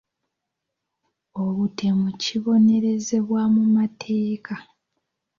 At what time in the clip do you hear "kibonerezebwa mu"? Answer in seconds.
2.21-3.63